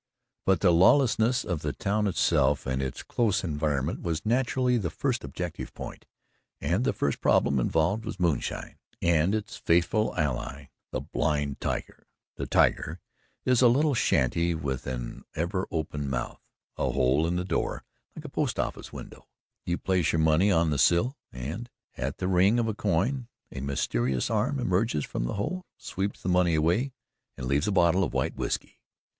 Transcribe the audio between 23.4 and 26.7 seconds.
a mysterious arm emerges from the hole, sweeps the money